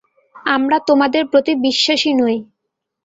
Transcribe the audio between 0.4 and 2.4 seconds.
আমরা তোমাদের প্রতি বিশ্বাসী নই।